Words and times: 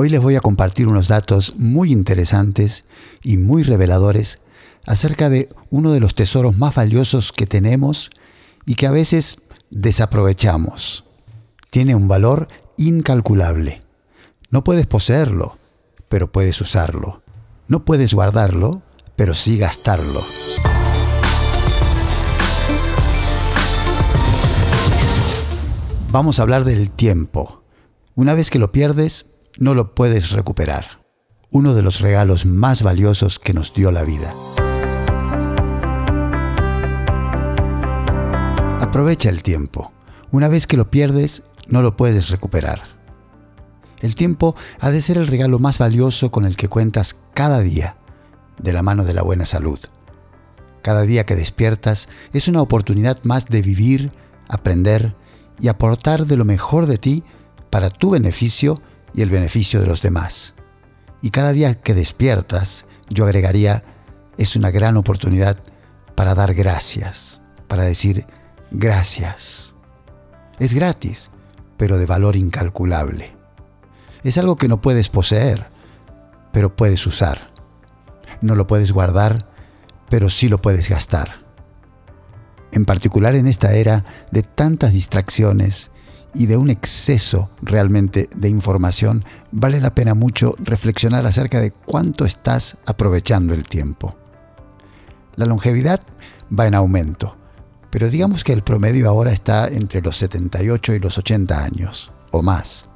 Hoy 0.00 0.10
les 0.10 0.20
voy 0.20 0.36
a 0.36 0.40
compartir 0.40 0.86
unos 0.86 1.08
datos 1.08 1.56
muy 1.56 1.90
interesantes 1.90 2.84
y 3.20 3.36
muy 3.36 3.64
reveladores 3.64 4.40
acerca 4.86 5.28
de 5.28 5.48
uno 5.70 5.90
de 5.90 5.98
los 5.98 6.14
tesoros 6.14 6.56
más 6.56 6.76
valiosos 6.76 7.32
que 7.32 7.48
tenemos 7.48 8.08
y 8.64 8.76
que 8.76 8.86
a 8.86 8.92
veces 8.92 9.38
desaprovechamos. 9.70 11.04
Tiene 11.70 11.96
un 11.96 12.06
valor 12.06 12.46
incalculable. 12.76 13.80
No 14.50 14.62
puedes 14.62 14.86
poseerlo, 14.86 15.58
pero 16.08 16.30
puedes 16.30 16.60
usarlo. 16.60 17.20
No 17.66 17.84
puedes 17.84 18.14
guardarlo, 18.14 18.82
pero 19.16 19.34
sí 19.34 19.58
gastarlo. 19.58 20.20
Vamos 26.12 26.38
a 26.38 26.42
hablar 26.42 26.62
del 26.62 26.88
tiempo. 26.92 27.64
Una 28.14 28.34
vez 28.34 28.50
que 28.50 28.60
lo 28.60 28.70
pierdes, 28.70 29.26
no 29.58 29.74
lo 29.74 29.94
puedes 29.94 30.30
recuperar. 30.30 31.02
Uno 31.50 31.74
de 31.74 31.82
los 31.82 32.00
regalos 32.00 32.46
más 32.46 32.82
valiosos 32.82 33.38
que 33.38 33.52
nos 33.52 33.74
dio 33.74 33.90
la 33.90 34.04
vida. 34.04 34.32
Aprovecha 38.80 39.28
el 39.28 39.42
tiempo. 39.42 39.92
Una 40.30 40.48
vez 40.48 40.66
que 40.66 40.76
lo 40.76 40.90
pierdes, 40.90 41.44
no 41.66 41.82
lo 41.82 41.96
puedes 41.96 42.30
recuperar. 42.30 42.82
El 44.00 44.14
tiempo 44.14 44.54
ha 44.78 44.90
de 44.90 45.00
ser 45.00 45.18
el 45.18 45.26
regalo 45.26 45.58
más 45.58 45.78
valioso 45.78 46.30
con 46.30 46.44
el 46.44 46.54
que 46.54 46.68
cuentas 46.68 47.16
cada 47.34 47.60
día, 47.60 47.96
de 48.62 48.72
la 48.72 48.82
mano 48.82 49.04
de 49.04 49.14
la 49.14 49.22
buena 49.22 49.44
salud. 49.44 49.80
Cada 50.82 51.02
día 51.02 51.26
que 51.26 51.34
despiertas 51.34 52.08
es 52.32 52.46
una 52.46 52.62
oportunidad 52.62 53.18
más 53.24 53.46
de 53.46 53.62
vivir, 53.62 54.12
aprender 54.48 55.16
y 55.60 55.66
aportar 55.66 56.26
de 56.26 56.36
lo 56.36 56.44
mejor 56.44 56.86
de 56.86 56.98
ti 56.98 57.24
para 57.70 57.90
tu 57.90 58.10
beneficio 58.10 58.80
y 59.14 59.22
el 59.22 59.30
beneficio 59.30 59.80
de 59.80 59.86
los 59.86 60.02
demás. 60.02 60.54
Y 61.22 61.30
cada 61.30 61.52
día 61.52 61.74
que 61.74 61.94
despiertas, 61.94 62.86
yo 63.08 63.24
agregaría, 63.24 63.82
es 64.36 64.56
una 64.56 64.70
gran 64.70 64.96
oportunidad 64.96 65.58
para 66.14 66.34
dar 66.34 66.54
gracias, 66.54 67.40
para 67.66 67.84
decir 67.84 68.26
gracias. 68.70 69.74
Es 70.58 70.74
gratis, 70.74 71.30
pero 71.76 71.98
de 71.98 72.06
valor 72.06 72.36
incalculable. 72.36 73.32
Es 74.22 74.38
algo 74.38 74.56
que 74.56 74.68
no 74.68 74.80
puedes 74.80 75.08
poseer, 75.08 75.66
pero 76.52 76.74
puedes 76.74 77.06
usar. 77.06 77.50
No 78.40 78.54
lo 78.54 78.66
puedes 78.66 78.92
guardar, 78.92 79.38
pero 80.08 80.30
sí 80.30 80.48
lo 80.48 80.60
puedes 80.60 80.88
gastar. 80.88 81.46
En 82.72 82.84
particular 82.84 83.34
en 83.34 83.46
esta 83.46 83.72
era 83.72 84.04
de 84.30 84.42
tantas 84.42 84.92
distracciones 84.92 85.90
y 86.34 86.46
de 86.46 86.56
un 86.56 86.70
exceso 86.70 87.50
realmente 87.62 88.28
de 88.36 88.48
información, 88.48 89.24
vale 89.50 89.80
la 89.80 89.94
pena 89.94 90.14
mucho 90.14 90.54
reflexionar 90.58 91.26
acerca 91.26 91.60
de 91.60 91.70
cuánto 91.70 92.24
estás 92.24 92.78
aprovechando 92.86 93.54
el 93.54 93.64
tiempo. 93.64 94.16
La 95.36 95.46
longevidad 95.46 96.02
va 96.56 96.66
en 96.66 96.74
aumento, 96.74 97.36
pero 97.90 98.10
digamos 98.10 98.44
que 98.44 98.52
el 98.52 98.62
promedio 98.62 99.08
ahora 99.08 99.32
está 99.32 99.68
entre 99.68 100.02
los 100.02 100.16
78 100.16 100.94
y 100.94 100.98
los 100.98 101.18
80 101.18 101.64
años, 101.64 102.12
o 102.30 102.42
más. 102.42 102.88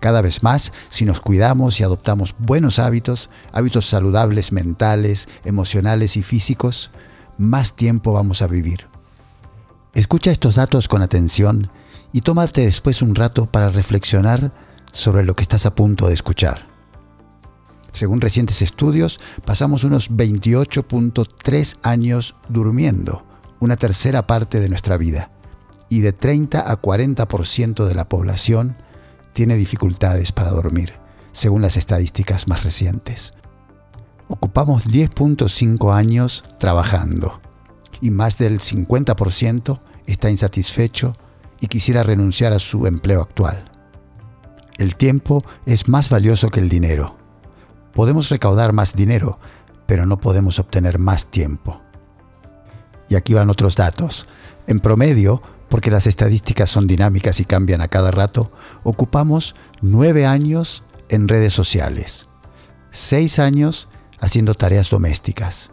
Cada 0.00 0.22
vez 0.22 0.42
más, 0.42 0.72
si 0.90 1.04
nos 1.04 1.20
cuidamos 1.20 1.80
y 1.80 1.82
adoptamos 1.82 2.34
buenos 2.38 2.78
hábitos, 2.78 3.30
hábitos 3.52 3.86
saludables 3.86 4.52
mentales, 4.52 5.28
emocionales 5.44 6.16
y 6.16 6.22
físicos, 6.22 6.90
más 7.38 7.74
tiempo 7.74 8.12
vamos 8.12 8.42
a 8.42 8.46
vivir. 8.46 8.86
Escucha 9.94 10.30
estos 10.30 10.56
datos 10.56 10.88
con 10.88 11.02
atención 11.02 11.70
y 12.14 12.20
tómate 12.20 12.64
después 12.64 13.02
un 13.02 13.16
rato 13.16 13.46
para 13.46 13.70
reflexionar 13.70 14.52
sobre 14.92 15.24
lo 15.24 15.34
que 15.34 15.42
estás 15.42 15.66
a 15.66 15.74
punto 15.74 16.06
de 16.06 16.14
escuchar. 16.14 16.68
Según 17.92 18.20
recientes 18.20 18.62
estudios, 18.62 19.18
pasamos 19.44 19.82
unos 19.82 20.12
28.3 20.12 21.78
años 21.82 22.36
durmiendo, 22.48 23.26
una 23.58 23.76
tercera 23.76 24.28
parte 24.28 24.60
de 24.60 24.68
nuestra 24.68 24.96
vida, 24.96 25.32
y 25.88 26.02
de 26.02 26.12
30 26.12 26.70
a 26.70 26.80
40% 26.80 27.84
de 27.84 27.94
la 27.96 28.08
población 28.08 28.76
tiene 29.32 29.56
dificultades 29.56 30.30
para 30.30 30.50
dormir, 30.50 30.92
según 31.32 31.62
las 31.62 31.76
estadísticas 31.76 32.46
más 32.46 32.62
recientes. 32.62 33.34
Ocupamos 34.28 34.86
10.5 34.86 35.92
años 35.92 36.44
trabajando, 36.60 37.40
y 38.00 38.12
más 38.12 38.38
del 38.38 38.60
50% 38.60 39.80
está 40.06 40.30
insatisfecho 40.30 41.14
quisiera 41.66 42.02
renunciar 42.02 42.52
a 42.52 42.58
su 42.58 42.86
empleo 42.86 43.20
actual. 43.20 43.70
El 44.78 44.96
tiempo 44.96 45.44
es 45.66 45.88
más 45.88 46.10
valioso 46.10 46.48
que 46.50 46.60
el 46.60 46.68
dinero. 46.68 47.16
Podemos 47.92 48.28
recaudar 48.28 48.72
más 48.72 48.94
dinero, 48.94 49.38
pero 49.86 50.06
no 50.06 50.18
podemos 50.18 50.58
obtener 50.58 50.98
más 50.98 51.30
tiempo. 51.30 51.80
Y 53.08 53.14
aquí 53.14 53.34
van 53.34 53.50
otros 53.50 53.76
datos. 53.76 54.26
En 54.66 54.80
promedio, 54.80 55.42
porque 55.68 55.90
las 55.90 56.06
estadísticas 56.06 56.70
son 56.70 56.86
dinámicas 56.86 57.40
y 57.40 57.44
cambian 57.44 57.80
a 57.80 57.88
cada 57.88 58.10
rato, 58.10 58.52
ocupamos 58.82 59.54
nueve 59.80 60.26
años 60.26 60.84
en 61.08 61.28
redes 61.28 61.52
sociales, 61.52 62.28
seis 62.90 63.38
años 63.38 63.88
haciendo 64.20 64.54
tareas 64.54 64.90
domésticas, 64.90 65.70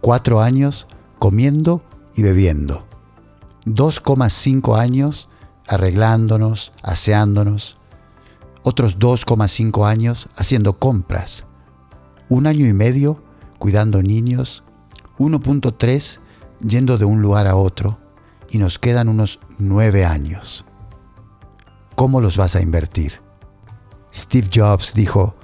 cuatro 0.00 0.40
años 0.40 0.88
comiendo 1.18 1.84
y 2.14 2.22
bebiendo, 2.22 2.86
2,5 3.66 4.78
años 4.78 5.28
arreglándonos, 5.68 6.72
aseándonos, 6.82 7.76
otros 8.62 8.98
2,5 8.98 9.86
años 9.86 10.28
haciendo 10.36 10.78
compras, 10.78 11.44
un 12.28 12.46
año 12.46 12.66
y 12.66 12.72
medio 12.72 13.22
cuidando 13.58 14.02
niños, 14.02 14.64
1.3 15.18 16.18
yendo 16.66 16.98
de 16.98 17.04
un 17.04 17.22
lugar 17.22 17.46
a 17.46 17.56
otro 17.56 17.98
y 18.50 18.58
nos 18.58 18.78
quedan 18.78 19.08
unos 19.08 19.40
9 19.58 20.04
años. 20.04 20.64
¿Cómo 21.94 22.20
los 22.20 22.36
vas 22.36 22.56
a 22.56 22.62
invertir? 22.62 23.20
Steve 24.14 24.48
Jobs 24.52 24.92
dijo, 24.94 25.36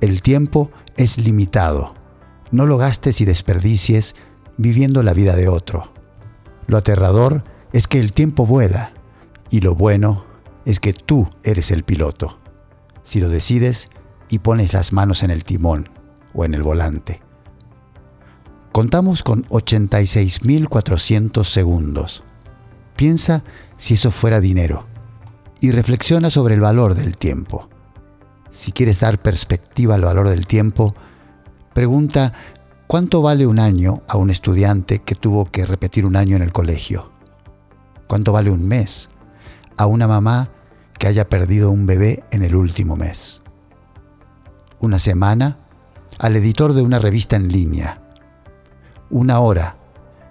el 0.00 0.22
tiempo 0.22 0.70
es 0.96 1.18
limitado, 1.18 1.94
no 2.50 2.66
lo 2.66 2.78
gastes 2.78 3.20
y 3.20 3.24
desperdicies 3.24 4.14
viviendo 4.56 5.02
la 5.02 5.12
vida 5.12 5.34
de 5.36 5.48
otro. 5.48 5.92
Lo 6.66 6.76
aterrador 6.76 7.44
es 7.72 7.88
que 7.88 8.00
el 8.00 8.12
tiempo 8.12 8.46
vuela 8.46 8.92
y 9.50 9.60
lo 9.60 9.74
bueno 9.74 10.24
es 10.64 10.80
que 10.80 10.92
tú 10.92 11.28
eres 11.42 11.70
el 11.70 11.84
piloto. 11.84 12.38
Si 13.02 13.20
lo 13.20 13.28
decides 13.28 13.88
y 14.28 14.40
pones 14.40 14.74
las 14.74 14.92
manos 14.92 15.22
en 15.22 15.30
el 15.30 15.44
timón 15.44 15.88
o 16.34 16.44
en 16.44 16.54
el 16.54 16.62
volante. 16.62 17.20
Contamos 18.72 19.22
con 19.22 19.44
86.400 19.44 21.44
segundos. 21.44 22.24
Piensa 22.96 23.42
si 23.76 23.94
eso 23.94 24.10
fuera 24.10 24.40
dinero 24.40 24.86
y 25.60 25.70
reflexiona 25.70 26.30
sobre 26.30 26.54
el 26.54 26.60
valor 26.60 26.94
del 26.94 27.16
tiempo. 27.16 27.68
Si 28.50 28.72
quieres 28.72 29.00
dar 29.00 29.20
perspectiva 29.20 29.94
al 29.94 30.02
valor 30.02 30.28
del 30.28 30.46
tiempo, 30.46 30.94
pregunta 31.72 32.32
cuánto 32.86 33.22
vale 33.22 33.46
un 33.46 33.58
año 33.58 34.02
a 34.08 34.16
un 34.16 34.30
estudiante 34.30 35.00
que 35.00 35.14
tuvo 35.14 35.46
que 35.46 35.64
repetir 35.64 36.04
un 36.04 36.16
año 36.16 36.36
en 36.36 36.42
el 36.42 36.52
colegio. 36.52 37.15
¿Cuánto 38.06 38.32
vale 38.32 38.50
un 38.50 38.66
mes? 38.66 39.08
A 39.76 39.86
una 39.86 40.06
mamá 40.06 40.50
que 40.98 41.08
haya 41.08 41.28
perdido 41.28 41.70
un 41.70 41.86
bebé 41.86 42.24
en 42.30 42.42
el 42.42 42.54
último 42.54 42.96
mes. 42.96 43.42
Una 44.80 44.98
semana 44.98 45.58
al 46.18 46.36
editor 46.36 46.72
de 46.72 46.82
una 46.82 46.98
revista 46.98 47.36
en 47.36 47.48
línea. 47.48 48.02
Una 49.10 49.40
hora 49.40 49.76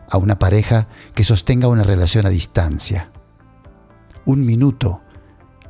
a 0.09 0.17
una 0.17 0.39
pareja 0.39 0.87
que 1.13 1.23
sostenga 1.23 1.67
una 1.67 1.83
relación 1.83 2.25
a 2.25 2.29
distancia. 2.29 3.11
Un 4.25 4.45
minuto 4.45 5.01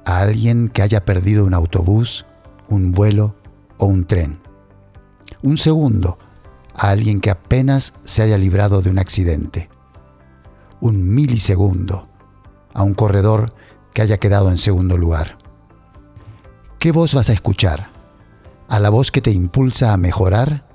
a 0.05 0.19
alguien 0.19 0.69
que 0.69 0.81
haya 0.81 1.03
perdido 1.03 1.45
un 1.45 1.53
autobús, 1.53 2.25
un 2.69 2.91
vuelo 2.91 3.35
o 3.77 3.87
un 3.87 4.05
tren. 4.05 4.39
Un 5.41 5.57
segundo 5.57 6.17
a 6.75 6.89
alguien 6.89 7.19
que 7.19 7.31
apenas 7.31 7.93
se 8.03 8.21
haya 8.21 8.37
librado 8.37 8.81
de 8.81 8.89
un 8.89 8.99
accidente 8.99 9.69
un 10.81 11.13
milisegundo 11.13 12.03
a 12.73 12.83
un 12.83 12.93
corredor 12.93 13.49
que 13.93 14.01
haya 14.01 14.17
quedado 14.17 14.51
en 14.51 14.57
segundo 14.57 14.97
lugar. 14.97 15.37
¿Qué 16.79 16.91
voz 16.91 17.13
vas 17.13 17.29
a 17.29 17.33
escuchar? 17.33 17.89
¿A 18.67 18.79
la 18.79 18.89
voz 18.89 19.09
que 19.09 19.21
te 19.21 19.31
impulsa 19.31 19.93
a 19.93 19.97
mejorar 19.97 20.67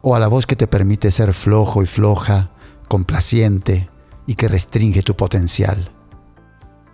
o 0.00 0.14
a 0.14 0.20
la 0.20 0.28
voz 0.28 0.46
que 0.46 0.56
te 0.56 0.66
permite 0.66 1.10
ser 1.10 1.34
flojo 1.34 1.82
y 1.82 1.86
floja, 1.86 2.52
complaciente 2.88 3.90
y 4.26 4.36
que 4.36 4.48
restringe 4.48 5.02
tu 5.02 5.16
potencial? 5.16 5.90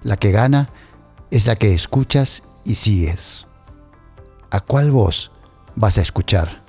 La 0.03 0.17
que 0.17 0.33
gana 0.33 0.71
es 1.31 1.47
la 1.47 1.57
que 1.57 1.75
escuchas 1.75 2.45
y 2.65 2.77
sigues. 2.77 3.47
¿A 4.51 4.61
cuál 4.61 4.91
voz 4.91 5.31
vas 5.77 5.99
a 5.99 6.03
escuchar? 6.03 6.65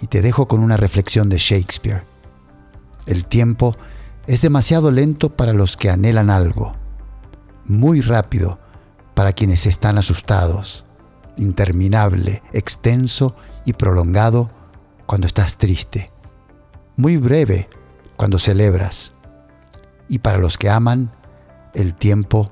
Y 0.00 0.08
te 0.08 0.20
dejo 0.20 0.46
con 0.46 0.62
una 0.62 0.76
reflexión 0.76 1.28
de 1.28 1.38
Shakespeare. 1.38 2.13
El 3.06 3.26
tiempo 3.26 3.74
es 4.26 4.42
demasiado 4.42 4.90
lento 4.90 5.36
para 5.36 5.52
los 5.52 5.76
que 5.76 5.90
anhelan 5.90 6.30
algo, 6.30 6.74
muy 7.66 8.00
rápido 8.00 8.58
para 9.14 9.32
quienes 9.32 9.66
están 9.66 9.98
asustados 9.98 10.84
interminable, 11.36 12.42
extenso 12.52 13.34
y 13.64 13.74
prolongado 13.74 14.50
cuando 15.06 15.26
estás 15.26 15.58
triste, 15.58 16.10
muy 16.96 17.16
breve 17.16 17.68
cuando 18.16 18.38
celebras, 18.38 19.14
y 20.08 20.18
para 20.18 20.38
los 20.38 20.58
que 20.58 20.70
aman, 20.70 21.12
el 21.74 21.94
tiempo 21.94 22.50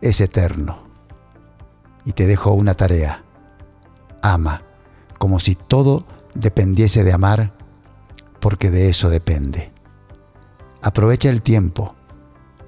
es 0.00 0.20
eterno. 0.20 0.88
Y 2.04 2.12
te 2.12 2.26
dejo 2.26 2.52
una 2.52 2.74
tarea. 2.74 3.22
Ama, 4.22 4.62
como 5.18 5.38
si 5.38 5.54
todo 5.54 6.04
dependiese 6.34 7.04
de 7.04 7.12
amar, 7.12 7.54
porque 8.40 8.70
de 8.70 8.88
eso 8.88 9.08
depende. 9.08 9.72
Aprovecha 10.82 11.28
el 11.28 11.42
tiempo. 11.42 11.94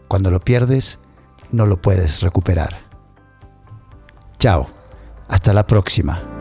Cuando 0.08 0.30
lo 0.30 0.40
pierdes, 0.40 0.98
no 1.50 1.66
lo 1.66 1.80
puedes 1.80 2.20
recuperar. 2.22 2.80
Chao. 4.38 4.68
Hasta 5.28 5.54
la 5.54 5.66
próxima. 5.66 6.31